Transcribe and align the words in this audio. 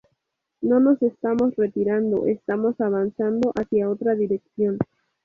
No 0.61 0.79
nos 0.79 0.99
estamos 1.03 1.55
retirando, 1.57 2.25
estamos 2.25 2.81
avanzando 2.81 3.51
hacia 3.55 3.87
otra 3.87 4.15
dirección. 4.15 4.79